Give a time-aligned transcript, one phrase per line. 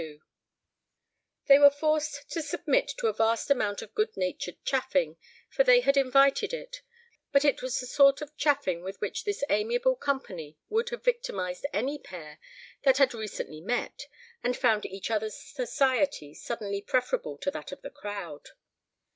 [0.01, 0.19] LII
[1.45, 5.15] They were forced to submit to a vast amount of good natured chaffing,
[5.47, 6.81] for they had invited it,
[7.31, 11.67] but it was the sort of chaffing with which this amiable company would have victimized
[11.71, 12.39] any pair
[12.81, 14.07] that had recently met,
[14.43, 18.47] and found each other's society suddenly preferable to that of the crowd.